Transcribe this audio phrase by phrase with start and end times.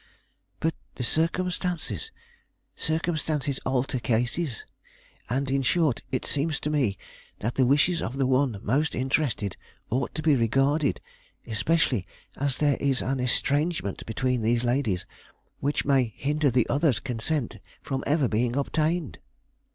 [0.59, 2.09] "But the circumstances?
[2.75, 4.65] Circumstances alter cases;
[5.29, 6.97] and in short, it seems to me
[7.37, 9.57] that the wishes of the one most interested
[9.91, 11.01] ought to be regarded,
[11.45, 12.03] especially
[12.35, 15.05] as there is an estrangement between these ladies
[15.59, 19.19] which may hinder the other's consent from ever being obtained."